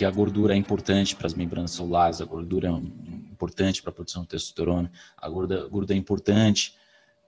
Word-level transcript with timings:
Porque 0.00 0.04
a 0.06 0.10
gordura 0.10 0.54
é 0.54 0.56
importante 0.56 1.14
para 1.14 1.26
as 1.26 1.34
membranas 1.34 1.72
celulares, 1.72 2.20
a 2.20 2.24
gordura 2.24 2.68
é 2.68 2.70
importante 2.70 3.82
para 3.82 3.90
a 3.90 3.94
produção 3.94 4.22
de 4.22 4.28
testosterona, 4.28 4.90
a 5.16 5.28
gordura, 5.28 5.94
é 5.94 5.96
importante 5.96 6.74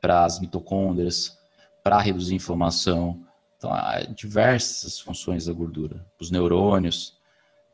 para 0.01 0.25
as 0.25 0.41
mitocôndrias, 0.41 1.39
para 1.83 2.01
reduzir 2.01 2.35
inflamação. 2.35 3.27
Então, 3.59 3.73
há 3.73 4.01
diversas 4.01 4.99
funções 4.99 5.45
da 5.45 5.53
gordura. 5.53 6.07
Os 6.19 6.31
neurônios, 6.31 7.21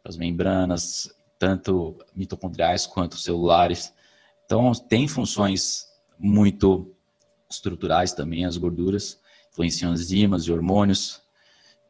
as 0.09 0.17
membranas, 0.17 1.15
tanto 1.39 1.97
mitocondriais 2.15 2.87
quanto 2.87 3.17
celulares. 3.17 3.93
Então, 4.45 4.73
tem 4.73 5.07
funções 5.07 5.89
muito 6.19 6.95
estruturais 7.51 8.13
também, 8.13 8.45
as 8.45 8.57
gorduras, 8.57 9.21
influenciam 9.51 9.93
enzimas 9.93 10.45
e 10.45 10.53
hormônios. 10.53 11.23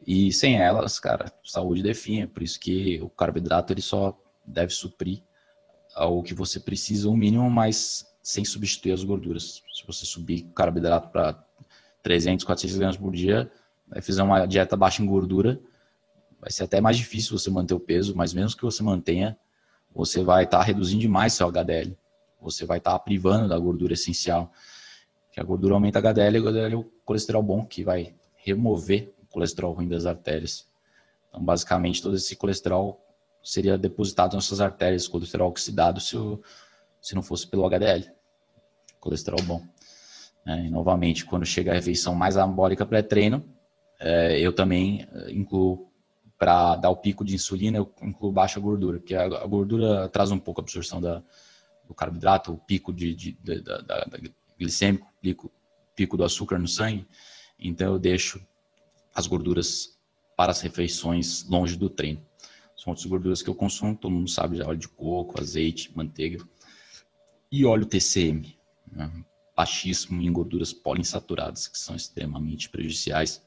E 0.07 0.33
sem 0.33 0.57
elas, 0.57 0.99
cara, 0.99 1.33
saúde 1.45 1.83
define. 1.83 2.27
Por 2.27 2.43
isso 2.43 2.59
que 2.59 3.01
o 3.03 3.09
carboidrato 3.09 3.73
ele 3.73 3.83
só 3.83 4.17
deve 4.47 4.73
suprir 4.73 5.23
ao 5.95 6.23
que 6.23 6.35
você 6.35 6.61
precisa, 6.61 7.09
o 7.09 7.17
mínimo, 7.17 7.51
mas 7.51 8.07
sem 8.23 8.45
substituir 8.45 8.93
as 8.93 9.03
gorduras. 9.03 9.63
Se 9.73 9.87
você 9.87 10.05
subir 10.05 10.43
carboidrato 10.55 11.09
para 11.09 11.45
300, 12.03 12.45
400 12.45 12.79
gramas 12.79 12.97
por 12.97 13.13
dia, 13.13 13.51
vai 13.89 14.01
fazer 14.01 14.23
uma 14.23 14.47
dieta 14.47 14.77
baixa 14.77 15.03
em 15.03 15.07
gordura, 15.07 15.61
vai 16.41 16.51
ser 16.51 16.65
até 16.65 16.81
mais 16.81 16.97
difícil 16.97 17.39
você 17.39 17.51
manter 17.51 17.75
o 17.75 17.81
peso, 17.81 18.15
mas 18.17 18.33
mesmo 18.33 18.57
que 18.57 18.63
você 18.63 18.83
mantenha, 18.83 19.37
você 19.95 20.23
vai 20.23 20.45
estar 20.45 20.59
tá 20.59 20.65
reduzindo 20.65 21.01
demais 21.01 21.33
seu 21.33 21.49
HDL. 21.49 21.97
Você 22.41 22.65
vai 22.65 22.79
estar 22.79 22.93
tá 22.93 22.99
privando 22.99 23.49
da 23.49 23.59
gordura 23.59 23.95
essencial. 23.95 24.53
Que 25.33 25.41
a 25.41 25.43
gordura 25.43 25.75
aumenta 25.75 25.99
HDL 25.99 26.37
e 26.37 26.41
o 26.41 26.49
HDL 26.49 26.73
é 26.75 26.77
o 26.77 26.85
colesterol 27.05 27.43
bom 27.43 27.65
que 27.65 27.83
vai 27.83 28.15
remover 28.37 29.13
o 29.23 29.27
colesterol 29.27 29.73
ruim 29.73 29.89
das 29.89 30.07
artérias. 30.07 30.69
Então, 31.29 31.43
basicamente, 31.43 32.03
todo 32.03 32.17
esse 32.17 32.37
colesterol 32.37 33.05
seria 33.43 33.77
depositado 33.77 34.35
nas 34.35 34.45
suas 34.45 34.61
artérias, 34.61 35.09
colesterol 35.09 35.49
oxidado, 35.49 36.01
se, 36.01 36.17
o, 36.17 36.41
se 37.01 37.15
não 37.15 37.23
fosse 37.23 37.47
pelo 37.47 37.67
HDL. 37.67 38.11
Colesterol 39.01 39.43
bom. 39.43 39.63
É, 40.47 40.65
e, 40.65 40.71
novamente, 40.71 41.25
quando 41.25 41.45
chega 41.45 41.73
a 41.73 41.75
refeição 41.75 42.15
mais 42.15 42.37
anabólica 42.37 42.87
pré-treino, 42.87 43.45
é, 44.01 44.39
eu 44.41 44.53
também 44.53 45.07
é, 45.13 45.33
incluo 45.33 45.88
para 46.39 46.77
dar 46.77 46.91
o 46.91 46.97
pico 46.97 47.25
de 47.25 47.35
insulina, 47.35 47.79
eu 47.79 47.93
incluo 48.01 48.31
baixa 48.31 48.61
gordura, 48.61 49.01
porque 49.01 49.15
a, 49.15 49.29
gordura 49.47 50.09
traz 50.09 50.31
um 50.31 50.39
pouco 50.39 50.61
a 50.61 50.63
absorção 50.63 51.01
da, 51.01 51.23
do 51.87 51.93
carboidrato, 51.93 52.53
o 52.53 52.59
pico 52.59 52.93
de, 52.93 53.13
de, 53.15 53.33
de 53.33 53.61
da, 53.61 53.81
da, 53.81 54.05
da, 54.05 54.19
glicêmico, 54.57 55.13
pico, 55.21 55.51
pico 55.97 56.17
do 56.17 56.25
açúcar 56.25 56.59
no 56.59 56.69
sangue. 56.69 57.07
Então 57.59 57.95
eu 57.95 57.99
deixo 57.99 58.41
as 59.13 59.27
gorduras 59.27 59.99
para 60.37 60.53
as 60.53 60.61
refeições 60.61 61.45
longe 61.49 61.77
do 61.77 61.91
treino. 61.91 62.25
São 62.77 62.93
outras 62.93 63.07
gorduras 63.07 63.43
que 63.43 63.51
eu 63.51 63.55
consumo, 63.57 63.97
todo 63.97 64.13
mundo 64.13 64.31
sabe 64.31 64.59
já, 64.59 64.67
óleo 64.69 64.79
de 64.79 64.89
coco, 64.89 65.41
azeite, 65.41 65.91
manteiga 65.97 66.39
e 67.51 67.65
óleo 67.65 67.85
TCM, 67.85 68.57
né? 68.93 69.25
baixíssimo 69.57 70.23
em 70.23 70.33
gorduras 70.33 70.73
poliinsaturadas, 70.73 71.67
que 71.67 71.77
são 71.77 71.97
extremamente 71.97 72.69
prejudiciais 72.69 73.43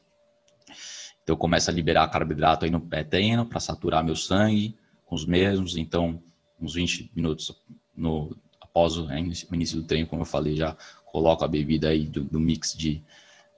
então 1.31 1.35
eu 1.35 1.37
começo 1.37 1.69
a 1.69 1.73
liberar 1.73 2.09
carboidrato 2.09 2.65
aí 2.65 2.71
no 2.71 2.81
pré-treino 2.81 3.45
para 3.45 3.61
saturar 3.61 4.03
meu 4.03 4.17
sangue 4.17 4.75
com 5.05 5.15
os 5.15 5.25
mesmos. 5.25 5.77
Então, 5.77 6.21
uns 6.59 6.73
20 6.73 7.09
minutos 7.15 7.55
no, 7.95 8.35
após 8.59 8.97
o 8.97 9.07
início 9.53 9.81
do 9.81 9.87
treino, 9.87 10.07
como 10.07 10.23
eu 10.23 10.25
falei, 10.25 10.57
já 10.57 10.75
coloco 11.05 11.45
a 11.45 11.47
bebida 11.47 11.87
aí 11.87 12.05
do, 12.05 12.25
do 12.25 12.37
mix 12.37 12.73
de, 12.77 13.01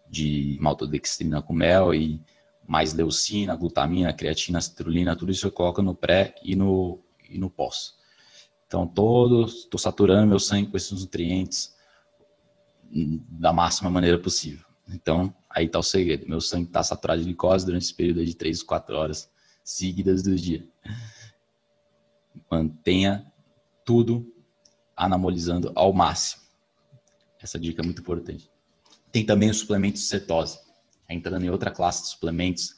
de 0.07 0.55
maltodextrina 0.61 1.41
com 1.41 1.51
mel 1.51 1.95
e 1.95 2.21
mais 2.67 2.93
leucina, 2.93 3.55
glutamina, 3.55 4.13
creatina, 4.13 4.61
citrulina, 4.61 5.15
tudo 5.15 5.31
isso 5.31 5.47
eu 5.47 5.51
coloco 5.51 5.81
no 5.81 5.95
pré 5.95 6.35
e 6.43 6.55
no, 6.55 6.99
e 7.27 7.39
no 7.39 7.49
pós. 7.49 7.95
Então, 8.67 8.85
todos, 8.85 9.61
estou 9.61 9.79
saturando 9.79 10.27
meu 10.27 10.39
sangue 10.39 10.69
com 10.69 10.77
esses 10.77 10.91
nutrientes 10.91 11.75
da 12.91 13.51
máxima 13.51 13.89
maneira 13.89 14.19
possível. 14.19 14.72
Então, 14.93 15.33
aí 15.49 15.65
está 15.65 15.79
o 15.79 15.83
segredo. 15.83 16.27
Meu 16.27 16.39
sangue 16.39 16.67
está 16.67 16.83
saturado 16.83 17.19
de 17.19 17.25
glicose 17.25 17.65
durante 17.65 17.83
esse 17.83 17.93
período 17.93 18.23
de 18.23 18.35
3, 18.35 18.61
4 18.61 18.95
horas 18.95 19.29
seguidas 19.63 20.21
do 20.21 20.35
dia. 20.35 20.67
Mantenha 22.49 23.25
tudo 23.83 24.31
anabolizando 24.95 25.71
ao 25.75 25.91
máximo. 25.91 26.43
Essa 27.41 27.59
dica 27.59 27.81
é 27.81 27.85
muito 27.85 28.01
importante. 28.01 28.49
Tem 29.11 29.25
também 29.25 29.49
os 29.49 29.57
suplementos 29.57 30.01
de 30.01 30.07
cetose. 30.07 30.59
Entrando 31.09 31.43
em 31.43 31.49
outra 31.49 31.71
classe 31.71 32.03
de 32.03 32.09
suplementos, 32.09 32.71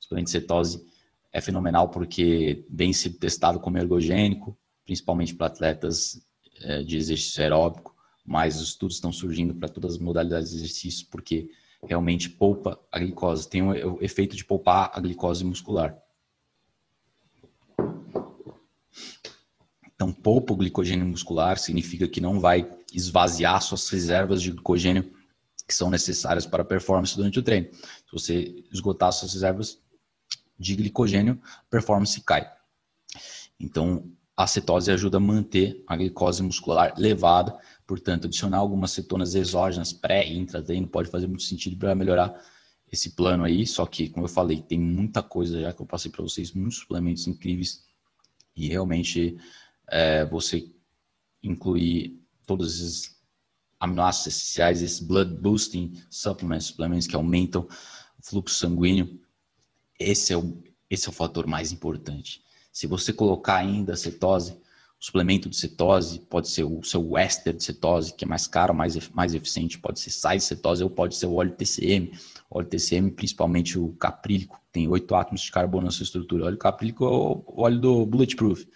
o 0.00 0.04
suplemento 0.04 0.26
de 0.26 0.30
cetose 0.32 0.86
é 1.32 1.40
fenomenal 1.40 1.90
porque 1.90 2.64
vem 2.70 2.92
sido 2.92 3.18
testado 3.18 3.60
como 3.60 3.76
ergogênico, 3.76 4.56
principalmente 4.84 5.34
para 5.34 5.46
atletas 5.46 6.20
eh, 6.60 6.82
de 6.82 6.96
exercício 6.96 7.42
aeróbico, 7.42 7.95
mas 8.26 8.60
os 8.60 8.68
estudos 8.70 8.96
estão 8.96 9.12
surgindo 9.12 9.54
para 9.54 9.68
todas 9.68 9.94
as 9.94 9.98
modalidades 9.98 10.50
de 10.50 10.56
exercício, 10.56 11.06
porque 11.10 11.48
realmente 11.86 12.28
poupa 12.28 12.80
a 12.90 12.98
glicose, 12.98 13.48
tem 13.48 13.62
o 13.62 14.02
efeito 14.02 14.34
de 14.34 14.44
poupar 14.44 14.90
a 14.92 15.00
glicose 15.00 15.44
muscular. 15.44 15.96
Então, 19.94 20.12
poupa 20.12 20.52
o 20.52 20.56
glicogênio 20.56 21.06
muscular 21.06 21.58
significa 21.58 22.06
que 22.06 22.20
não 22.20 22.38
vai 22.38 22.68
esvaziar 22.92 23.62
suas 23.62 23.88
reservas 23.88 24.42
de 24.42 24.50
glicogênio 24.50 25.10
que 25.66 25.74
são 25.74 25.90
necessárias 25.90 26.46
para 26.46 26.62
a 26.62 26.66
performance 26.66 27.16
durante 27.16 27.38
o 27.38 27.42
treino. 27.42 27.72
Se 27.72 28.12
você 28.12 28.64
esgotar 28.70 29.12
suas 29.12 29.32
reservas 29.32 29.80
de 30.58 30.76
glicogênio, 30.76 31.40
a 31.42 31.70
performance 31.70 32.20
cai. 32.20 32.50
Então, 33.58 34.10
a 34.36 34.46
cetose 34.46 34.90
ajuda 34.90 35.16
a 35.16 35.20
manter 35.20 35.82
a 35.86 35.96
glicose 35.96 36.42
muscular 36.42 36.94
elevada 36.98 37.58
Portanto, 37.86 38.26
adicionar 38.26 38.58
algumas 38.58 38.90
cetonas 38.90 39.34
exógenas 39.34 39.92
pré 39.92 40.26
e 40.26 40.36
intratreino 40.36 40.88
pode 40.88 41.08
fazer 41.08 41.26
muito 41.26 41.44
sentido 41.44 41.76
para 41.76 41.94
melhorar 41.94 42.34
esse 42.90 43.10
plano 43.10 43.44
aí. 43.44 43.66
Só 43.66 43.86
que, 43.86 44.08
como 44.08 44.24
eu 44.24 44.28
falei, 44.28 44.60
tem 44.60 44.78
muita 44.78 45.22
coisa 45.22 45.60
já 45.60 45.72
que 45.72 45.80
eu 45.80 45.86
passei 45.86 46.10
para 46.10 46.22
vocês, 46.22 46.52
muitos 46.52 46.78
suplementos 46.78 47.26
incríveis. 47.26 47.84
E 48.56 48.68
realmente 48.68 49.38
é, 49.88 50.24
você 50.24 50.68
incluir 51.42 52.20
todos 52.44 52.80
esses 52.80 53.16
aminoácidos 53.78 54.36
essenciais, 54.36 54.82
esses 54.82 55.00
blood 55.00 55.34
boosting 55.40 56.02
supplements, 56.10 56.66
suplementos 56.66 57.06
que 57.06 57.14
aumentam 57.14 57.68
o 58.18 58.22
fluxo 58.22 58.56
sanguíneo, 58.56 59.20
esse 59.98 60.32
é 60.32 60.36
o, 60.36 60.62
esse 60.90 61.06
é 61.06 61.10
o 61.10 61.12
fator 61.12 61.46
mais 61.46 61.72
importante. 61.72 62.42
Se 62.72 62.86
você 62.86 63.12
colocar 63.12 63.56
ainda 63.56 63.96
cetose, 63.96 64.58
suplemento 64.98 65.48
de 65.48 65.56
cetose, 65.56 66.20
pode 66.20 66.48
ser 66.48 66.64
o 66.64 66.82
seu 66.82 67.16
éster 67.18 67.54
de 67.54 67.62
cetose, 67.62 68.14
que 68.14 68.24
é 68.24 68.28
mais 68.28 68.46
caro, 68.46 68.74
mais, 68.74 69.08
mais 69.10 69.34
eficiente, 69.34 69.78
pode 69.78 70.00
ser 70.00 70.10
sais 70.10 70.42
de 70.42 70.48
cetose 70.48 70.82
ou 70.82 70.90
pode 70.90 71.14
ser 71.16 71.26
o 71.26 71.34
óleo 71.34 71.52
TCM. 71.52 72.12
O 72.50 72.58
óleo 72.58 72.68
TCM, 72.68 73.10
principalmente 73.10 73.78
o 73.78 73.92
caprílico, 73.94 74.60
tem 74.72 74.88
oito 74.88 75.14
átomos 75.14 75.42
de 75.42 75.50
carbono 75.50 75.86
na 75.86 75.90
sua 75.90 76.04
estrutura. 76.04 76.44
O 76.44 76.46
óleo 76.46 76.58
caprílico 76.58 77.04
é 77.04 77.08
o 77.08 77.44
óleo 77.56 77.78
do 77.78 78.06
Bulletproof. 78.06 78.66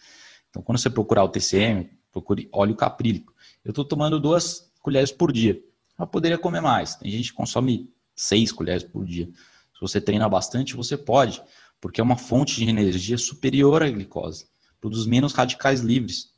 Então, 0.50 0.62
quando 0.62 0.78
você 0.78 0.90
procurar 0.90 1.24
o 1.24 1.28
TCM, 1.28 1.90
procure 2.12 2.48
óleo 2.52 2.74
caprílico. 2.74 3.32
Eu 3.64 3.70
estou 3.70 3.84
tomando 3.84 4.20
duas 4.20 4.70
colheres 4.80 5.10
por 5.10 5.32
dia. 5.32 5.60
Eu 5.98 6.06
poderia 6.06 6.38
comer 6.38 6.60
mais. 6.60 6.96
Tem 6.96 7.10
gente 7.10 7.30
que 7.30 7.36
consome 7.36 7.90
seis 8.14 8.52
colheres 8.52 8.82
por 8.82 9.04
dia. 9.04 9.26
Se 9.26 9.80
você 9.80 10.00
treina 10.00 10.28
bastante, 10.28 10.74
você 10.74 10.96
pode, 10.96 11.42
porque 11.80 12.00
é 12.00 12.04
uma 12.04 12.16
fonte 12.16 12.56
de 12.56 12.68
energia 12.68 13.16
superior 13.16 13.82
à 13.82 13.88
glicose 13.88 14.50
produz 14.80 15.06
menos 15.06 15.32
radicais 15.32 15.80
livres. 15.80 16.32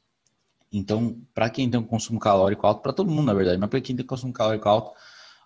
Então, 0.72 1.20
para 1.34 1.50
quem 1.50 1.70
tem 1.70 1.78
um 1.78 1.84
consumo 1.84 2.18
calórico 2.18 2.66
alto, 2.66 2.82
para 2.82 2.92
todo 2.92 3.10
mundo 3.10 3.26
na 3.26 3.34
verdade, 3.34 3.58
mas 3.58 3.68
para 3.68 3.80
quem 3.80 3.94
tem 3.94 4.04
um 4.04 4.08
consumo 4.08 4.32
calórico 4.32 4.68
alto, 4.68 4.90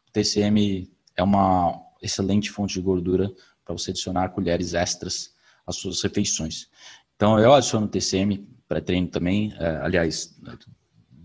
o 0.08 0.12
TCM 0.12 0.90
é 1.16 1.22
uma 1.22 1.80
excelente 2.00 2.50
fonte 2.50 2.74
de 2.74 2.80
gordura 2.80 3.32
para 3.64 3.76
você 3.76 3.90
adicionar 3.90 4.28
colheres 4.28 4.74
extras 4.74 5.34
às 5.66 5.76
suas 5.76 6.00
refeições. 6.02 6.68
Então, 7.16 7.38
eu 7.38 7.52
adiciono 7.52 7.88
TCM 7.88 8.46
pré-treino 8.68 9.08
também, 9.08 9.52
é, 9.58 9.76
aliás, 9.76 10.36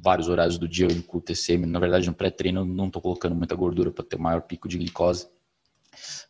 vários 0.01 0.27
horários 0.27 0.57
do 0.57 0.67
dia 0.67 0.87
eu 0.87 0.91
incluo 0.91 1.21
TCM. 1.21 1.65
Na 1.65 1.79
verdade, 1.79 2.07
no 2.07 2.13
pré-treino 2.13 2.65
não 2.65 2.87
estou 2.87 3.01
colocando 3.01 3.35
muita 3.35 3.55
gordura 3.55 3.91
para 3.91 4.03
ter 4.03 4.15
um 4.15 4.21
maior 4.21 4.41
pico 4.41 4.67
de 4.67 4.77
glicose, 4.77 5.27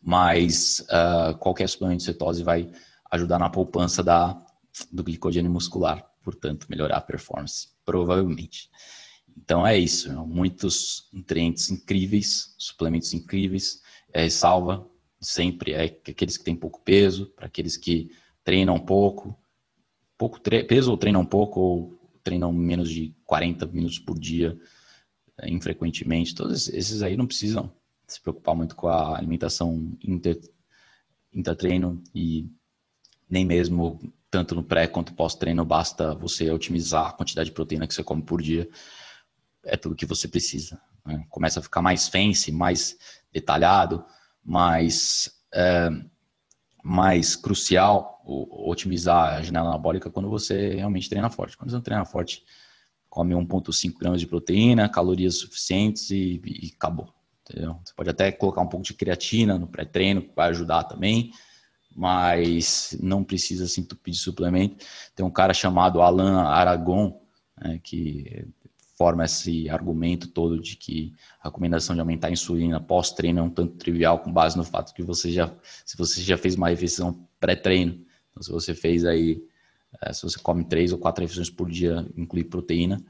mas 0.02 0.84
uh, 0.90 1.36
qualquer 1.38 1.68
suplemento 1.68 1.98
de 1.98 2.04
cetose 2.04 2.42
vai 2.42 2.70
ajudar 3.10 3.38
na 3.38 3.48
poupança 3.48 4.02
da 4.02 4.38
do 4.90 5.02
glicogênio 5.02 5.50
muscular, 5.50 6.06
portanto, 6.22 6.66
melhorar 6.68 6.96
a 6.96 7.00
performance, 7.00 7.68
provavelmente. 7.84 8.70
Então 9.36 9.66
é 9.66 9.78
isso, 9.78 10.12
muitos 10.26 11.08
nutrientes 11.12 11.70
incríveis, 11.70 12.54
suplementos 12.58 13.12
incríveis, 13.14 13.82
é, 14.12 14.28
salva 14.28 14.86
sempre 15.22 15.72
é 15.72 15.84
aqueles 15.84 16.36
que 16.36 16.44
têm 16.44 16.56
pouco 16.56 16.80
peso, 16.80 17.26
para 17.26 17.46
aqueles 17.46 17.76
que 17.76 18.10
treinam 18.44 18.78
pouco, 18.78 19.38
pouco 20.18 20.40
peso 20.40 20.90
ou 20.90 20.96
treinam 20.96 21.24
pouco 21.24 21.60
ou 21.60 21.98
treinam 22.22 22.52
menos 22.52 22.90
de 22.90 23.14
40 23.24 23.66
minutos 23.66 23.98
por 23.98 24.18
dia, 24.18 24.58
é, 25.38 25.48
infrequentemente. 25.48 26.34
Todos 26.34 26.68
esses 26.68 27.02
aí 27.02 27.16
não 27.16 27.26
precisam 27.26 27.72
se 28.06 28.20
preocupar 28.20 28.54
muito 28.54 28.74
com 28.74 28.88
a 28.88 29.16
alimentação 29.16 29.96
inter, 30.02 30.40
intertreino 31.32 32.02
e 32.14 32.50
nem 33.30 33.44
mesmo 33.44 34.12
tanto 34.32 34.54
no 34.54 34.64
pré 34.64 34.86
quanto 34.86 35.12
pós-treino, 35.12 35.62
basta 35.62 36.14
você 36.14 36.50
otimizar 36.50 37.08
a 37.08 37.12
quantidade 37.12 37.50
de 37.50 37.54
proteína 37.54 37.86
que 37.86 37.92
você 37.92 38.02
come 38.02 38.22
por 38.22 38.40
dia. 38.40 38.66
É 39.62 39.76
tudo 39.76 39.94
que 39.94 40.06
você 40.06 40.26
precisa. 40.26 40.80
Né? 41.04 41.22
Começa 41.28 41.60
a 41.60 41.62
ficar 41.62 41.82
mais 41.82 42.08
fancy, 42.08 42.50
mais 42.50 42.96
detalhado, 43.30 44.02
mais, 44.42 45.30
é, 45.52 45.90
mais 46.82 47.36
crucial 47.36 48.22
otimizar 48.24 49.34
a 49.34 49.42
janela 49.42 49.68
anabólica 49.68 50.08
quando 50.08 50.30
você 50.30 50.76
realmente 50.76 51.10
treina 51.10 51.28
forte. 51.28 51.54
Quando 51.54 51.68
você 51.68 51.76
não 51.76 51.82
treina 51.82 52.06
forte, 52.06 52.42
come 53.10 53.34
1,5 53.34 53.98
gramas 53.98 54.20
de 54.20 54.26
proteína, 54.26 54.88
calorias 54.88 55.40
suficientes 55.40 56.08
e, 56.10 56.40
e 56.42 56.72
acabou. 56.74 57.12
Entendeu? 57.42 57.78
Você 57.84 57.92
pode 57.92 58.08
até 58.08 58.32
colocar 58.32 58.62
um 58.62 58.68
pouco 58.68 58.86
de 58.86 58.94
creatina 58.94 59.58
no 59.58 59.66
pré-treino, 59.68 60.22
que 60.22 60.34
vai 60.34 60.48
ajudar 60.48 60.84
também 60.84 61.32
mas 61.94 62.96
não 63.00 63.24
precisa 63.24 63.66
se 63.66 63.80
entupir 63.80 64.12
de 64.12 64.20
suplemento. 64.20 64.84
Tem 65.14 65.24
um 65.24 65.30
cara 65.30 65.52
chamado 65.52 66.00
Alan 66.00 66.42
Aragon, 66.42 67.20
né, 67.60 67.80
que 67.82 68.46
forma 68.96 69.24
esse 69.24 69.68
argumento 69.68 70.28
todo 70.28 70.60
de 70.60 70.76
que 70.76 71.12
a 71.40 71.48
recomendação 71.48 71.94
de 71.94 72.00
aumentar 72.00 72.28
a 72.28 72.32
insulina 72.32 72.80
pós-treino 72.80 73.40
é 73.40 73.42
um 73.42 73.50
tanto 73.50 73.76
trivial 73.76 74.20
com 74.20 74.32
base 74.32 74.56
no 74.56 74.64
fato 74.64 74.94
que 74.94 75.02
você 75.02 75.30
já, 75.32 75.52
se 75.84 75.96
você 75.96 76.20
já 76.20 76.36
fez 76.36 76.54
uma 76.54 76.68
refeição 76.68 77.26
pré-treino, 77.40 78.04
então 78.30 78.42
se 78.42 78.52
você 78.52 78.74
fez 78.74 79.04
aí, 79.04 79.42
é, 80.00 80.12
se 80.12 80.22
você 80.22 80.38
come 80.38 80.64
três 80.64 80.92
ou 80.92 80.98
quatro 80.98 81.22
refeições 81.22 81.50
por 81.50 81.68
dia, 81.68 82.06
inclui 82.16 82.44
proteína, 82.44 83.02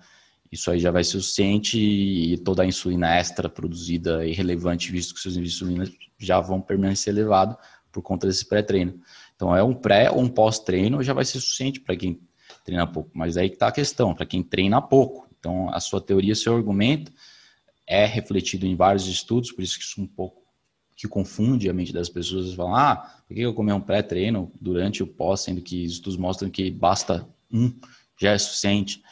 isso 0.51 0.71
aí 0.71 0.79
já 0.79 0.91
vai 0.91 1.05
ser 1.05 1.13
suficiente 1.13 1.79
e 1.79 2.39
toda 2.39 2.63
a 2.63 2.67
insulina 2.67 3.15
extra 3.15 3.49
produzida 3.49 4.25
é 4.25 4.29
irrelevante, 4.29 4.93
visto 4.93 5.15
que 5.15 5.21
seus 5.21 5.35
níveis 5.35 5.53
de 5.53 5.57
insulina 5.57 5.93
já 6.19 6.41
vão 6.41 6.61
permanecer 6.61 7.13
elevados, 7.13 7.57
por 7.93 8.03
conta 8.03 8.27
desse 8.27 8.45
pré-treino. 8.47 9.01
Então, 9.37 9.55
é 9.55 9.63
um 9.63 9.75
pré 9.75 10.11
ou 10.11 10.21
um 10.21 10.29
pós-treino 10.29 11.03
já 11.03 11.13
vai 11.13 11.25
ser 11.25 11.41
suficiente 11.41 11.81
para 11.81 11.97
quem 11.97 12.21
treina 12.65 12.87
pouco. 12.87 13.11
Mas 13.13 13.37
aí 13.37 13.49
que 13.49 13.57
está 13.57 13.69
a 13.69 13.73
questão, 13.73 14.15
para 14.15 14.27
quem 14.27 14.43
treina 14.43 14.81
pouco. 14.81 15.29
Então, 15.39 15.69
a 15.73 15.81
sua 15.81 16.01
teoria, 16.01 16.35
seu 16.35 16.57
argumento 16.57 17.13
é 17.87 18.07
refletido 18.07 18.67
em 18.67 18.75
vários 18.75 19.07
estudos, 19.07 19.53
por 19.53 19.63
isso 19.63 19.79
que 19.79 19.85
isso 19.85 20.01
é 20.01 20.05
um 20.05 20.07
pouco 20.07 20.43
que 20.97 21.09
confunde 21.09 21.69
a 21.69 21.73
mente 21.73 21.93
das 21.93 22.09
pessoas. 22.09 22.55
Falam, 22.55 22.77
ah, 22.77 22.97
por 23.27 23.35
que 23.35 23.41
eu 23.41 23.53
comer 23.53 23.73
um 23.73 23.81
pré-treino 23.81 24.53
durante 24.61 25.03
o 25.03 25.07
pós, 25.07 25.41
sendo 25.41 25.61
que 25.61 25.85
estudos 25.85 26.17
mostram 26.17 26.49
que 26.49 26.71
basta 26.71 27.29
um, 27.53 27.73
já 28.17 28.31
é 28.31 28.39
suficiente. 28.39 29.03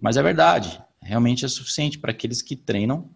Mas 0.00 0.16
é 0.16 0.22
verdade, 0.22 0.80
realmente 1.00 1.44
é 1.44 1.48
suficiente 1.48 1.98
para 1.98 2.10
aqueles 2.10 2.40
que 2.40 2.56
treinam 2.56 3.10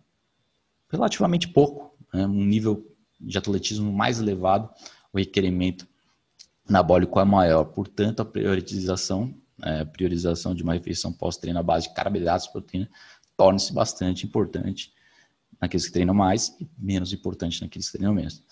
relativamente 0.90 1.48
pouco, 1.48 1.96
né? 2.12 2.26
um 2.26 2.44
nível 2.44 2.86
de 3.18 3.38
atletismo 3.38 3.92
mais 3.92 4.20
elevado 4.20 4.68
o 5.12 5.18
requerimento 5.18 5.86
anabólico 6.68 7.18
é 7.20 7.24
maior. 7.24 7.64
Portanto, 7.64 8.20
a 8.20 8.24
priorização, 8.24 9.34
é, 9.62 9.84
priorização 9.84 10.54
de 10.54 10.62
uma 10.62 10.74
refeição 10.74 11.12
pós-treino 11.12 11.58
à 11.58 11.62
base 11.62 11.88
de 11.88 11.94
carboidratos 11.94 12.46
e 12.46 12.52
proteína 12.52 12.88
torna-se 13.36 13.72
bastante 13.72 14.26
importante 14.26 14.92
naqueles 15.60 15.86
que 15.86 15.92
treinam 15.92 16.14
mais 16.14 16.56
e 16.60 16.68
menos 16.78 17.12
importante 17.12 17.60
naqueles 17.60 17.86
que 17.86 17.98
treinam 17.98 18.14
menos. 18.14 18.42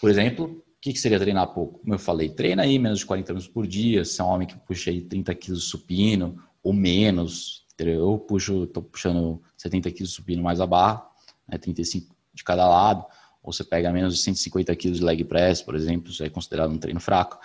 Por 0.00 0.10
exemplo, 0.10 0.46
o 0.46 0.62
que, 0.80 0.94
seria 0.96 1.18
treinar 1.18 1.48
pouco? 1.54 1.80
Como 1.80 1.94
eu 1.94 1.98
falei, 1.98 2.28
treina 2.28 2.62
aí 2.62 2.78
menos 2.78 2.98
de 2.98 3.06
40 3.06 3.32
minutos 3.32 3.48
por 3.48 3.66
dia, 3.66 4.04
se 4.04 4.20
é 4.20 4.24
um 4.24 4.28
homem 4.28 4.46
que 4.46 4.56
puxa 4.56 4.90
aí 4.90 5.00
30 5.00 5.34
quilos 5.34 5.64
supino 5.64 6.38
ou 6.62 6.72
menos, 6.72 7.64
eu 7.78 8.18
puxo, 8.18 8.64
estou 8.64 8.82
puxando 8.82 9.42
70 9.56 9.90
quilos 9.90 10.12
supino 10.12 10.42
mais 10.42 10.60
a 10.60 10.66
barra, 10.66 11.06
né, 11.48 11.58
35 11.58 12.14
de 12.32 12.44
cada 12.44 12.68
lado, 12.68 13.04
ou 13.44 13.52
você 13.52 13.62
pega 13.62 13.92
menos 13.92 14.16
de 14.16 14.22
150 14.22 14.74
quilos 14.74 14.98
de 14.98 15.04
leg 15.04 15.22
press, 15.22 15.60
por 15.60 15.74
exemplo, 15.74 16.10
isso 16.10 16.24
é 16.24 16.30
considerado 16.30 16.72
um 16.72 16.78
treino 16.78 16.98
fraco, 16.98 17.38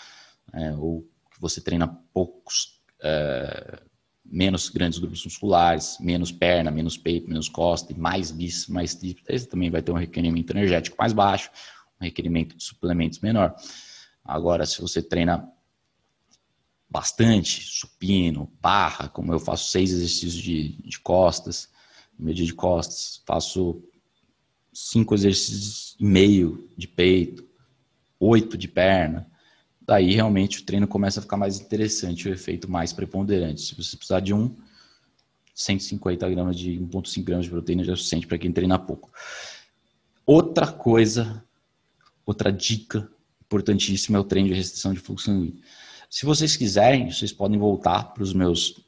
é, 0.54 0.72
ou 0.72 1.02
que 1.30 1.42
você 1.42 1.60
treina 1.60 1.88
poucos, 2.14 2.82
é, 3.04 3.82
menos 4.24 4.70
grandes 4.70 4.98
grupos 4.98 5.26
musculares, 5.26 5.98
menos 6.00 6.32
perna, 6.32 6.72
menos 6.72 6.98
peito, 6.98 7.28
menos 7.28 7.50
costa, 7.50 7.92
e 7.92 7.98
mais 7.98 8.32
bíceps, 8.32 8.68
mais 8.68 8.96
tríceps, 8.96 9.42
você 9.42 9.48
também 9.48 9.70
vai 9.70 9.82
ter 9.82 9.92
um 9.92 9.96
requerimento 9.96 10.52
energético 10.52 10.96
mais 10.98 11.12
baixo, 11.12 11.52
um 12.00 12.06
requerimento 12.06 12.56
de 12.56 12.64
suplementos 12.64 13.20
menor. 13.20 13.54
Agora, 14.24 14.66
se 14.66 14.80
você 14.80 15.02
treina 15.02 15.52
bastante, 16.90 17.62
supino, 17.62 18.50
barra, 18.62 19.10
como 19.10 19.34
eu 19.34 19.40
faço 19.40 19.70
seis 19.70 19.92
exercícios 19.92 20.34
de, 20.34 20.82
de 20.82 21.00
costas, 21.00 21.70
média 22.18 22.46
de 22.46 22.54
costas, 22.54 23.22
faço 23.26 23.84
cinco 24.74 25.14
exercícios 25.14 25.96
e 26.00 26.06
meio 26.06 26.70
de 26.78 26.88
peito, 26.88 27.48
oito 28.20 28.58
de 28.58 28.68
perna, 28.68 29.30
daí 29.82 30.14
realmente 30.14 30.60
o 30.60 30.64
treino 30.64 30.88
começa 30.88 31.20
a 31.20 31.24
ficar 31.24 31.38
mais 31.38 31.60
interessante, 31.60 32.28
o 32.28 32.32
efeito 32.32 32.70
mais 32.70 32.94
preponderante. 32.94 33.62
Se 33.62 33.76
você 33.76 33.98
precisar 33.98 34.20
de 34.20 34.34
um, 34.34 34.56
150 35.60 36.30
gramas 36.30 36.58
de 36.58 36.80
1,5 36.80 37.24
gramas 37.24 37.46
de 37.46 37.52
proteína 37.52 37.84
já 37.84 37.94
é 37.94 37.96
suficiente 37.96 38.28
para 38.28 38.38
quem 38.38 38.52
treina 38.52 38.80
pouco. 38.80 39.12
Outra 40.26 40.72
coisa, 40.72 41.44
outra 42.26 42.52
dica 42.52 43.10
importantíssima 43.44 44.18
é 44.18 44.22
o 44.22 44.24
treino 44.24 44.48
de 44.48 44.54
restrição 44.54 44.94
de 44.94 45.00
fluxo 45.00 45.26
sanguíneo. 45.26 45.60
Se 46.10 46.26
vocês 46.26 46.56
quiserem, 46.56 47.12
vocês 47.12 47.34
podem 47.34 47.60
voltar 47.60 48.14
para 48.14 48.24
os 48.24 48.32
meus 48.32 48.80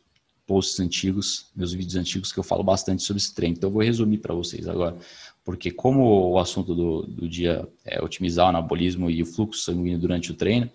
posts 0.48 0.80
antigos, 0.80 1.48
meus 1.56 1.74
vídeos 1.74 1.96
antigos, 1.96 2.32
que 2.32 2.40
eu 2.40 2.44
falo 2.44 2.64
bastante 2.64 3.04
sobre 3.04 3.22
esse 3.22 3.34
treino. 3.34 3.58
Então 3.58 3.70
eu 3.70 3.74
vou 3.74 3.84
resumir 3.84 4.20
para 4.20 4.34
vocês 4.34 4.68
agora 4.68 4.98
porque 5.44 5.72
como 5.72 6.32
o 6.32 6.40
assunto 6.40 6.76
do, 6.76 7.02
do 7.04 7.28
dia 7.28 7.68
é 7.84 8.02
otimizar 8.04 8.46
o 8.46 8.50
anabolismo 8.50 9.10
e 9.10 9.22
o 9.22 9.26
fluxo 9.26 9.64
sanguíneo 9.64 10.00
durante 10.00 10.32
o 10.32 10.36
treino, 10.36 10.70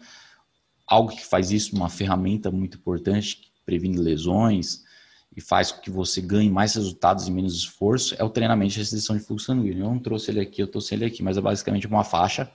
algo 0.86 1.10
que 1.10 1.24
faz 1.24 1.50
isso 1.50 1.74
uma 1.76 1.88
ferramenta 1.88 2.50
muito 2.50 2.76
importante, 2.76 3.36
que 3.36 3.50
previne 3.64 3.96
lesões 3.96 4.84
e 5.36 5.40
faz 5.40 5.70
com 5.70 5.80
que 5.80 5.90
você 5.90 6.20
ganhe 6.20 6.50
mais 6.50 6.74
resultados 6.74 7.28
e 7.28 7.30
menos 7.30 7.54
esforço, 7.54 8.14
é 8.18 8.24
o 8.24 8.30
treinamento 8.30 8.72
de 8.72 8.78
restrição 8.78 9.16
de 9.16 9.22
fluxo 9.22 9.46
sanguíneo. 9.46 9.84
Eu 9.84 9.90
não 9.90 9.98
trouxe 9.98 10.30
ele 10.30 10.40
aqui, 10.40 10.62
eu 10.62 10.68
trouxe 10.68 10.94
ele 10.94 11.04
aqui, 11.04 11.22
mas 11.22 11.36
é 11.36 11.40
basicamente 11.40 11.86
uma 11.86 12.02
faixa 12.02 12.46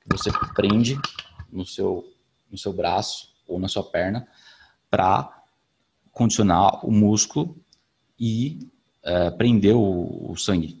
que 0.00 0.16
você 0.16 0.30
prende 0.54 0.98
no 1.52 1.66
seu, 1.66 2.04
no 2.50 2.56
seu 2.56 2.72
braço 2.72 3.34
ou 3.46 3.60
na 3.60 3.68
sua 3.68 3.84
perna 3.84 4.26
para 4.90 5.42
condicionar 6.10 6.84
o 6.84 6.90
músculo 6.90 7.56
e 8.18 8.70
é, 9.02 9.30
prender 9.30 9.74
o, 9.76 10.30
o 10.32 10.36
sangue 10.36 10.79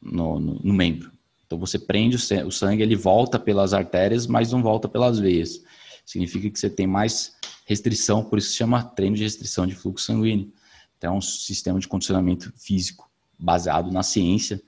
no, 0.00 0.40
no, 0.40 0.54
no 0.54 0.72
membro. 0.72 1.10
Então 1.46 1.58
você 1.58 1.78
prende 1.78 2.16
o 2.16 2.50
sangue, 2.50 2.82
ele 2.82 2.94
volta 2.94 3.38
pelas 3.38 3.74
artérias, 3.74 4.26
mas 4.26 4.52
não 4.52 4.62
volta 4.62 4.88
pelas 4.88 5.18
veias. 5.18 5.60
Significa 6.06 6.48
que 6.48 6.58
você 6.58 6.70
tem 6.70 6.86
mais 6.86 7.34
restrição, 7.66 8.24
por 8.24 8.38
isso 8.38 8.50
se 8.50 8.56
chama 8.56 8.84
treino 8.84 9.16
de 9.16 9.22
restrição 9.22 9.66
de 9.66 9.74
fluxo 9.74 10.06
sanguíneo. 10.06 10.52
Então 10.96 11.14
é 11.14 11.18
um 11.18 11.20
sistema 11.20 11.80
de 11.80 11.88
condicionamento 11.88 12.52
físico 12.56 13.10
baseado 13.38 13.90
na 13.90 14.02
ciência 14.02 14.62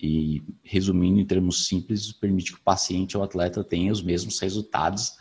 e, 0.00 0.42
resumindo 0.62 1.18
em 1.18 1.26
termos 1.26 1.66
simples, 1.66 2.12
permite 2.12 2.52
que 2.52 2.58
o 2.58 2.62
paciente 2.62 3.16
ou 3.16 3.22
atleta 3.22 3.64
tenha 3.64 3.92
os 3.92 4.02
mesmos 4.02 4.38
resultados, 4.38 5.14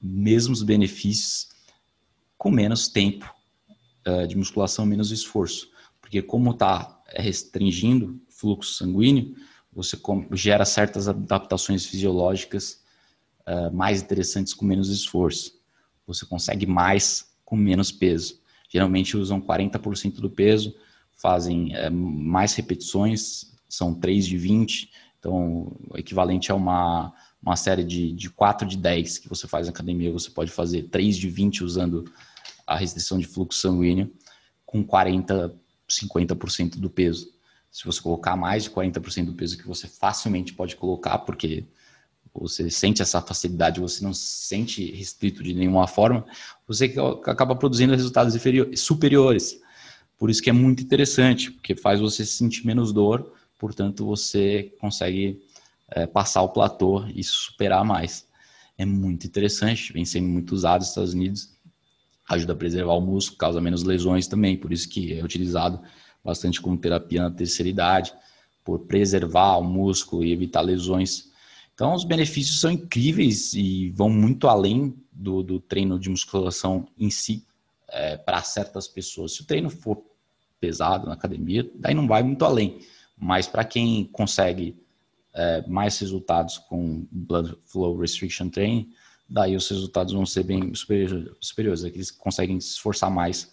mesmos 0.00 0.62
benefícios, 0.62 1.48
com 2.36 2.50
menos 2.50 2.88
tempo 2.88 3.32
uh, 4.06 4.26
de 4.26 4.36
musculação, 4.36 4.84
menos 4.84 5.10
esforço. 5.10 5.70
Porque 6.00 6.20
como 6.20 6.50
está 6.50 7.00
restringindo 7.14 8.20
fluxo 8.40 8.74
sanguíneo, 8.74 9.34
você 9.72 9.96
gera 10.32 10.64
certas 10.64 11.06
adaptações 11.06 11.86
fisiológicas 11.86 12.80
uh, 13.46 13.72
mais 13.74 14.02
interessantes 14.02 14.54
com 14.54 14.64
menos 14.64 14.88
esforço. 14.88 15.60
Você 16.06 16.26
consegue 16.26 16.66
mais 16.66 17.30
com 17.44 17.56
menos 17.56 17.92
peso. 17.92 18.40
Geralmente 18.68 19.16
usam 19.16 19.40
40% 19.40 20.16
do 20.16 20.30
peso, 20.30 20.74
fazem 21.12 21.72
uh, 21.76 21.90
mais 21.92 22.54
repetições, 22.54 23.52
são 23.68 23.94
3 23.94 24.26
de 24.26 24.36
20, 24.36 24.90
então 25.18 25.76
equivalente 25.94 26.50
a 26.50 26.54
uma, 26.54 27.12
uma 27.40 27.56
série 27.56 27.84
de, 27.84 28.12
de 28.12 28.30
4 28.30 28.66
de 28.66 28.76
10 28.76 29.18
que 29.18 29.28
você 29.28 29.46
faz 29.46 29.66
na 29.66 29.70
academia, 29.70 30.10
você 30.10 30.30
pode 30.30 30.50
fazer 30.50 30.84
3 30.84 31.16
de 31.16 31.28
20 31.28 31.62
usando 31.62 32.10
a 32.66 32.76
restrição 32.76 33.18
de 33.18 33.26
fluxo 33.26 33.60
sanguíneo 33.60 34.12
com 34.66 34.82
40, 34.82 35.54
50% 35.88 36.78
do 36.78 36.90
peso 36.90 37.39
se 37.70 37.84
você 37.84 38.00
colocar 38.00 38.36
mais 38.36 38.64
de 38.64 38.70
40% 38.70 39.26
do 39.26 39.34
peso 39.34 39.56
que 39.56 39.66
você 39.66 39.86
facilmente 39.86 40.52
pode 40.52 40.76
colocar, 40.76 41.18
porque 41.18 41.64
você 42.32 42.70
sente 42.70 43.02
essa 43.02 43.20
facilidade, 43.20 43.80
você 43.80 44.04
não 44.04 44.12
se 44.12 44.46
sente 44.46 44.90
restrito 44.92 45.42
de 45.42 45.54
nenhuma 45.54 45.86
forma, 45.86 46.24
você 46.66 46.94
acaba 47.26 47.54
produzindo 47.56 47.94
resultados 47.94 48.34
superiores. 48.76 49.60
Por 50.18 50.30
isso 50.30 50.42
que 50.42 50.50
é 50.50 50.52
muito 50.52 50.82
interessante, 50.82 51.50
porque 51.50 51.74
faz 51.74 52.00
você 52.00 52.24
sentir 52.24 52.66
menos 52.66 52.92
dor, 52.92 53.32
portanto 53.58 54.04
você 54.04 54.74
consegue 54.80 55.40
é, 55.88 56.06
passar 56.06 56.42
o 56.42 56.50
platô 56.50 57.04
e 57.14 57.22
superar 57.24 57.84
mais. 57.84 58.26
É 58.76 58.84
muito 58.84 59.26
interessante, 59.26 59.92
vem 59.92 60.04
sendo 60.04 60.28
muito 60.28 60.52
usado 60.52 60.80
nos 60.80 60.88
Estados 60.88 61.14
Unidos 61.14 61.60
ajuda 62.30 62.52
a 62.52 62.56
preservar 62.56 62.94
o 62.94 63.00
músculo, 63.00 63.38
causa 63.38 63.60
menos 63.60 63.82
lesões 63.82 64.28
também, 64.28 64.56
por 64.56 64.72
isso 64.72 64.88
que 64.88 65.12
é 65.12 65.22
utilizado 65.22 65.80
bastante 66.24 66.60
como 66.60 66.76
terapia 66.76 67.22
na 67.22 67.30
terceira 67.30 67.68
idade, 67.68 68.12
por 68.64 68.80
preservar 68.80 69.56
o 69.58 69.64
músculo 69.64 70.24
e 70.24 70.32
evitar 70.32 70.60
lesões. 70.60 71.30
Então, 71.74 71.94
os 71.94 72.04
benefícios 72.04 72.60
são 72.60 72.70
incríveis 72.70 73.54
e 73.54 73.90
vão 73.90 74.10
muito 74.10 74.48
além 74.48 74.94
do, 75.10 75.42
do 75.42 75.58
treino 75.58 75.98
de 75.98 76.10
musculação 76.10 76.86
em 76.98 77.10
si 77.10 77.44
é, 77.88 78.16
para 78.16 78.42
certas 78.42 78.86
pessoas. 78.86 79.34
Se 79.34 79.42
o 79.42 79.46
treino 79.46 79.70
for 79.70 80.02
pesado 80.60 81.06
na 81.06 81.14
academia, 81.14 81.68
daí 81.74 81.94
não 81.94 82.06
vai 82.06 82.22
muito 82.22 82.44
além. 82.44 82.80
Mas 83.16 83.46
para 83.46 83.64
quem 83.64 84.04
consegue 84.12 84.76
é, 85.32 85.66
mais 85.66 85.98
resultados 85.98 86.58
com 86.58 87.06
Blood 87.10 87.56
Flow 87.64 87.98
Restriction 87.98 88.48
Training, 88.48 88.92
daí 89.28 89.56
os 89.56 89.68
resultados 89.68 90.12
vão 90.12 90.26
ser 90.26 90.42
bem 90.42 90.74
superiores, 90.74 91.30
superiores 91.40 91.84
aqueles 91.84 92.10
que 92.10 92.18
conseguem 92.18 92.60
se 92.60 92.72
esforçar 92.72 93.10
mais 93.10 93.52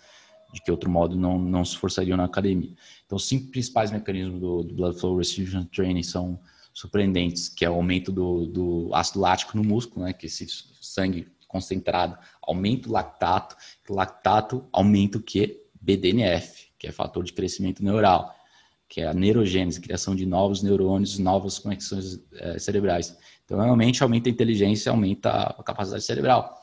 de 0.53 0.61
que 0.61 0.71
outro 0.71 0.89
modo 0.89 1.15
não, 1.15 1.37
não 1.37 1.63
se 1.63 1.73
esforçariam 1.73 2.17
na 2.17 2.25
academia. 2.25 2.73
Então, 3.05 3.15
os 3.15 3.27
cinco 3.27 3.51
principais 3.51 3.91
mecanismos 3.91 4.39
do, 4.39 4.63
do 4.63 4.73
Blood 4.73 4.99
Flow 4.99 5.17
Restriction 5.17 5.63
Training 5.65 6.03
são 6.03 6.39
surpreendentes, 6.73 7.49
que 7.49 7.65
é 7.65 7.69
o 7.69 7.73
aumento 7.73 8.11
do, 8.11 8.45
do 8.45 8.89
ácido 8.93 9.19
lático 9.19 9.57
no 9.57 9.63
músculo, 9.63 10.05
né, 10.05 10.13
que 10.13 10.27
esse 10.27 10.45
sangue 10.81 11.27
concentrado 11.47 12.17
aumenta 12.41 12.89
o 12.89 12.91
lactato, 12.91 13.55
o 13.89 13.95
lactato 13.95 14.65
aumenta 14.71 15.17
o 15.17 15.21
que? 15.21 15.63
BDNF, 15.81 16.67
que 16.77 16.87
é 16.87 16.91
fator 16.91 17.23
de 17.23 17.33
crescimento 17.33 17.83
neural, 17.83 18.35
que 18.89 19.01
é 19.01 19.07
a 19.07 19.13
neurogênese, 19.13 19.81
criação 19.81 20.15
de 20.15 20.25
novos 20.25 20.61
neurônios, 20.61 21.17
novas 21.17 21.59
conexões 21.59 22.19
é, 22.33 22.59
cerebrais. 22.59 23.17
Então, 23.45 23.59
realmente 23.59 24.03
aumenta 24.03 24.29
a 24.29 24.31
inteligência, 24.31 24.91
aumenta 24.91 25.29
a 25.31 25.63
capacidade 25.63 26.03
cerebral. 26.03 26.61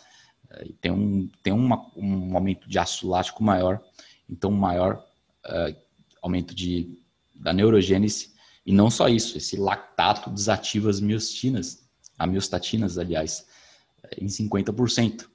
Tem 0.81 0.91
um, 0.91 1.31
tem 1.43 1.53
uma, 1.53 1.91
um 1.97 2.35
aumento 2.35 2.69
de 2.69 2.79
ácido 2.79 3.09
lático 3.09 3.43
maior, 3.43 3.83
então 4.29 4.51
maior 4.51 5.05
uh, 5.47 5.77
aumento 6.23 6.55
de, 6.55 6.99
da 7.35 7.53
neurogênese. 7.53 8.33
E 8.65 8.73
não 8.73 8.91
só 8.91 9.09
isso, 9.09 9.37
esse 9.37 9.57
lactato 9.57 10.31
desativa 10.31 10.89
as 10.89 11.01
miostinas, 11.01 11.85
as 12.19 12.29
miostatinas, 12.29 12.99
aliás, 12.99 13.47
em 14.19 14.27
50%. 14.27 15.27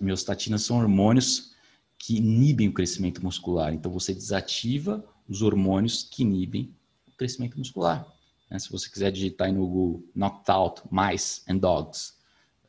Miostatinas 0.00 0.62
são 0.62 0.78
hormônios 0.78 1.52
que 1.98 2.16
inibem 2.16 2.68
o 2.68 2.72
crescimento 2.72 3.22
muscular. 3.22 3.72
Então, 3.72 3.92
você 3.92 4.14
desativa 4.14 5.04
os 5.28 5.42
hormônios 5.42 6.02
que 6.02 6.22
inibem 6.22 6.74
o 7.06 7.16
crescimento 7.16 7.58
muscular. 7.58 8.06
Né? 8.50 8.58
Se 8.58 8.70
você 8.70 8.88
quiser 8.88 9.10
digitar 9.12 9.46
aí 9.48 9.52
no 9.52 9.66
Google 9.66 10.04
knocked 10.14 10.50
out 10.50 10.82
mice 10.90 11.42
and 11.48 11.58
dogs, 11.58 12.14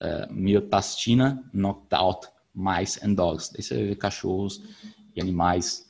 uh, 0.04 0.32
miotastina 0.32 1.44
knocked 1.54 1.94
out 1.94 2.28
mice 2.54 3.00
and 3.04 3.16
dogs. 3.16 3.52
Daí 3.52 3.64
você 3.64 3.76
ver 3.76 3.96
cachorros 3.96 4.62
e 5.16 5.22
animais 5.22 5.88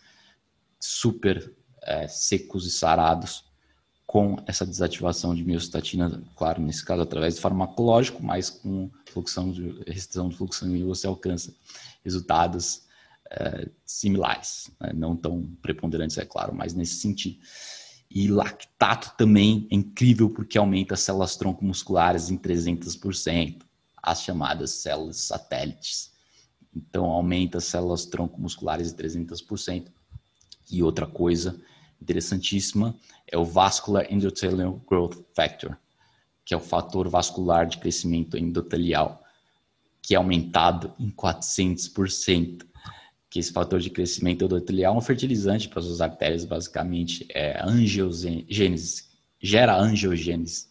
super 0.79 1.53
é, 1.81 2.07
secos 2.07 2.65
e 2.65 2.71
sarados 2.71 3.45
com 4.05 4.37
essa 4.45 4.65
desativação 4.65 5.33
de 5.33 5.43
miostatina, 5.43 6.21
claro, 6.35 6.61
nesse 6.61 6.85
caso 6.85 7.01
através 7.01 7.35
do 7.35 7.41
farmacológico, 7.41 8.21
mas 8.21 8.49
com 8.49 8.91
fluxão 9.07 9.51
de, 9.51 9.81
restrição 9.87 10.29
de 10.29 10.35
fluxo 10.35 10.59
sanguíneo 10.59 10.87
você 10.87 11.07
alcança 11.07 11.53
resultados 12.03 12.83
é, 13.31 13.69
similares, 13.85 14.69
né? 14.79 14.91
não 14.93 15.15
tão 15.15 15.43
preponderantes, 15.61 16.17
é 16.17 16.25
claro, 16.25 16.53
mas 16.53 16.73
nesse 16.73 16.95
sentido. 16.95 17.39
E 18.11 18.27
lactato 18.27 19.15
também 19.17 19.67
é 19.71 19.75
incrível 19.75 20.29
porque 20.29 20.57
aumenta 20.57 20.93
as 20.93 20.99
células 20.99 21.35
tronco 21.35 21.65
musculares 21.65 22.29
em 22.29 22.37
300%, 22.37 23.61
as 24.03 24.21
chamadas 24.21 24.71
células 24.71 25.17
satélites. 25.17 26.11
Então, 26.75 27.05
aumenta 27.05 27.59
as 27.59 27.63
células 27.63 28.05
tronco 28.05 28.39
musculares 28.41 28.91
em 28.91 28.95
300%. 28.95 29.87
E 30.69 30.83
outra 30.83 31.07
coisa 31.07 31.59
interessantíssima 32.01 32.95
é 33.31 33.37
o 33.37 33.45
Vascular 33.45 34.11
Endothelial 34.11 34.81
Growth 34.87 35.23
Factor, 35.33 35.77
que 36.43 36.53
é 36.53 36.57
o 36.57 36.59
fator 36.59 37.07
vascular 37.07 37.65
de 37.65 37.77
crescimento 37.77 38.37
endotelial, 38.37 39.23
que 40.01 40.13
é 40.13 40.17
aumentado 40.17 40.93
em 40.99 41.09
400%. 41.09 42.65
Que 43.29 43.39
esse 43.39 43.51
fator 43.51 43.79
de 43.79 43.89
crescimento 43.89 44.43
endotelial 44.43 44.93
é 44.93 44.97
um 44.97 45.01
fertilizante 45.01 45.69
para 45.69 45.79
as 45.79 45.85
suas 45.85 46.01
artérias, 46.01 46.43
basicamente, 46.43 47.25
é 47.29 47.59
angiogênese, 47.63 49.05
gera 49.41 49.75
angiogênese, 49.75 50.67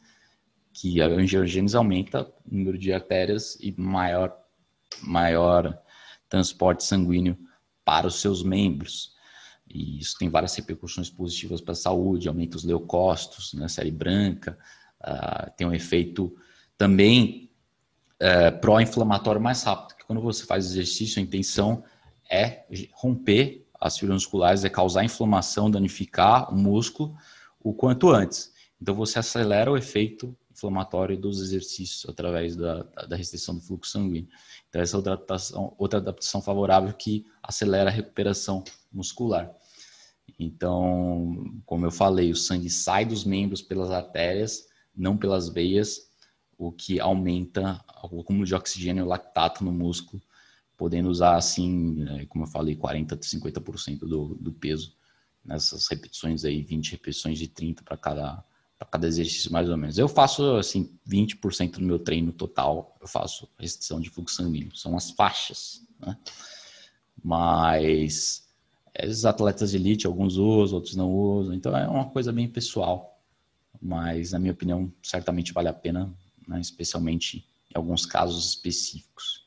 que 0.73 1.01
a 1.01 1.07
angiogênese 1.07 1.77
aumenta 1.77 2.23
o 2.45 2.55
número 2.55 2.79
de 2.79 2.93
artérias 2.93 3.57
e 3.61 3.73
maior, 3.79 4.37
maior 5.03 5.79
transporte 6.29 6.85
sanguíneo 6.85 7.37
para 7.85 8.07
os 8.07 8.21
seus 8.21 8.43
membros. 8.43 9.13
E 9.69 9.99
isso 9.99 10.17
tem 10.19 10.29
várias 10.29 10.55
repercussões 10.55 11.11
positivas 11.11 11.61
para 11.61 11.73
a 11.73 11.77
saúde, 11.77 12.29
aumenta 12.29 12.57
os 12.57 12.65
leucócitos 12.65 13.53
na 13.55 13.63
né, 13.63 13.69
série 13.69 13.91
branca, 13.91 14.59
uh, 15.01 15.51
tem 15.57 15.67
um 15.67 15.75
efeito 15.75 16.35
também 16.77 17.51
uh, 18.21 18.59
pró-inflamatório 18.61 19.41
mais 19.41 19.63
rápido, 19.63 19.97
que 19.97 20.05
quando 20.05 20.21
você 20.21 20.45
faz 20.45 20.67
exercício, 20.67 21.21
a 21.21 21.23
intenção 21.23 21.85
é 22.31 22.65
romper 22.93 23.67
as 23.81 23.99
fibras 23.99 24.17
musculares, 24.17 24.65
é 24.65 24.71
causar 24.71 25.05
inflamação, 25.05 25.71
danificar 25.71 26.53
o 26.53 26.57
músculo 26.57 27.17
o 27.61 27.73
quanto 27.73 28.11
antes. 28.11 28.53
Então 28.81 28.95
você 28.95 29.19
acelera 29.19 29.71
o 29.71 29.77
efeito 29.77 30.37
inflamatório 30.63 31.19
dos 31.19 31.41
exercícios 31.41 32.09
através 32.09 32.55
da, 32.55 32.83
da 33.09 33.17
restrição 33.17 33.57
do 33.57 33.61
fluxo 33.61 33.93
sanguíneo. 33.93 34.29
Então, 34.69 34.81
essa 34.81 34.95
é 34.95 34.99
outra 34.99 35.13
adaptação, 35.15 35.75
outra 35.77 35.99
adaptação 35.99 36.41
favorável 36.41 36.93
que 36.93 37.27
acelera 37.43 37.91
a 37.91 37.93
recuperação 37.93 38.63
muscular. 38.93 39.53
Então, 40.39 41.61
como 41.67 41.85
eu 41.85 41.91
falei, 41.91 42.31
o 42.31 42.37
sangue 42.37 42.71
sai 42.71 43.05
dos 43.05 43.25
membros 43.25 43.61
pelas 43.61 43.91
artérias, 43.91 44.69
não 44.97 45.17
pelas 45.17 45.49
veias, 45.49 46.11
o 46.57 46.71
que 46.71 47.01
aumenta 47.01 47.85
o 48.11 48.21
acúmulo 48.21 48.47
de 48.47 48.55
oxigênio 48.55 49.05
e 49.05 49.09
lactato 49.09 49.65
no 49.65 49.73
músculo, 49.73 50.23
podendo 50.77 51.09
usar, 51.09 51.37
assim, 51.37 51.95
né, 51.95 52.27
como 52.27 52.45
eu 52.45 52.49
falei, 52.49 52.77
40% 52.77 53.13
a 53.13 53.17
50% 53.17 53.99
do, 54.01 54.35
do 54.35 54.53
peso 54.53 54.95
nessas 55.45 55.89
repetições 55.89 56.45
aí, 56.45 56.63
20 56.63 56.93
repetições 56.93 57.39
de 57.39 57.49
30 57.49 57.83
para 57.83 57.97
cada 57.97 58.45
para 58.83 58.87
cada 58.87 59.07
exercício 59.07 59.53
mais 59.53 59.69
ou 59.69 59.77
menos. 59.77 59.97
Eu 59.97 60.09
faço 60.09 60.57
assim 60.57 60.91
20% 61.09 61.73
do 61.73 61.83
meu 61.83 61.99
treino 61.99 62.33
total, 62.33 62.97
eu 63.01 63.07
faço 63.07 63.49
restrição 63.59 64.01
de 64.01 64.11
fluxo 64.11 64.37
sanguíneo, 64.37 64.75
são 64.75 64.97
as 64.97 65.11
faixas, 65.11 65.87
né? 66.01 66.17
Mas 67.23 68.49
os 69.09 69.25
atletas 69.25 69.71
de 69.71 69.77
elite, 69.77 70.07
alguns 70.07 70.37
usam, 70.37 70.77
outros 70.77 70.97
não 70.97 71.11
usam, 71.11 71.55
então 71.55 71.77
é 71.77 71.87
uma 71.89 72.11
coisa 72.11 72.33
bem 72.33 72.49
pessoal. 72.49 73.21
Mas 73.81 74.33
na 74.33 74.39
minha 74.39 74.53
opinião, 74.53 74.93
certamente 75.03 75.53
vale 75.53 75.69
a 75.69 75.73
pena, 75.73 76.13
né? 76.47 76.61
especialmente 76.61 77.47
em 77.71 77.77
alguns 77.79 78.05
casos 78.05 78.49
específicos. 78.49 79.45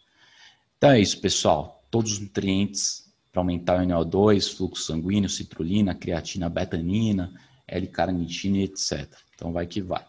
Então 0.77 0.91
é 0.91 0.99
isso, 0.99 1.19
pessoal. 1.19 1.83
Todos 1.91 2.13
os 2.13 2.19
nutrientes 2.19 3.11
para 3.31 3.41
aumentar 3.41 3.81
o 3.81 3.85
NO2, 3.85 4.55
fluxo 4.55 4.83
sanguíneo, 4.83 5.29
citrulina, 5.29 5.93
creatina, 5.93 6.49
betanina, 6.49 7.33
L-carnitina, 7.67 8.59
etc. 8.59 9.24
Então 9.35 9.51
vai 9.51 9.67
que 9.67 9.81
vai. 9.81 10.03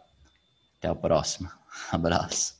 Até 0.78 0.88
a 0.88 0.94
próxima. 0.94 1.52
Abraço. 1.92 2.56